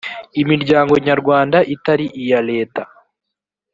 imiryango 0.41 0.93
nyarwanda 1.05 1.57
itari 1.75 2.05
iya 2.21 2.39
leta 2.49 2.81